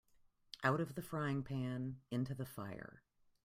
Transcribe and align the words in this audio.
Out 0.63 0.81
of 0.81 0.95
the 0.95 1.03
frying 1.03 1.43
pan 1.43 1.99
into 2.09 2.33
the 2.33 2.47
fire. 2.47 3.03